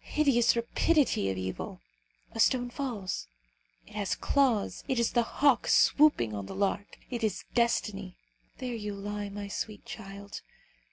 [0.00, 1.80] Hideous rapidity of evil!
[2.32, 3.28] A stone falls.
[3.86, 4.82] It has claws.
[4.88, 6.98] It is the hawk swooping on the lark.
[7.08, 8.16] It is destiny.
[8.58, 10.42] There you lie, my sweet child!